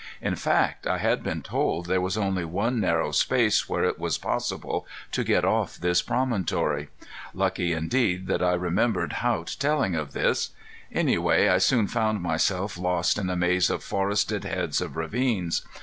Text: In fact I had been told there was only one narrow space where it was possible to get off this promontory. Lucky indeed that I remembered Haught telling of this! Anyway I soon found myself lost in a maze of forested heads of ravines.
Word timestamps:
In 0.19 0.35
fact 0.35 0.87
I 0.87 0.97
had 0.97 1.21
been 1.21 1.43
told 1.43 1.85
there 1.85 2.01
was 2.01 2.17
only 2.17 2.43
one 2.43 2.79
narrow 2.79 3.11
space 3.11 3.69
where 3.69 3.83
it 3.83 3.99
was 3.99 4.17
possible 4.17 4.87
to 5.11 5.23
get 5.23 5.45
off 5.45 5.77
this 5.77 6.01
promontory. 6.01 6.89
Lucky 7.35 7.71
indeed 7.73 8.25
that 8.25 8.41
I 8.41 8.53
remembered 8.53 9.13
Haught 9.21 9.55
telling 9.59 9.93
of 9.93 10.13
this! 10.13 10.49
Anyway 10.91 11.49
I 11.49 11.59
soon 11.59 11.85
found 11.85 12.19
myself 12.23 12.79
lost 12.79 13.19
in 13.19 13.29
a 13.29 13.35
maze 13.35 13.69
of 13.69 13.83
forested 13.83 14.43
heads 14.43 14.81
of 14.81 14.95
ravines. 14.97 15.61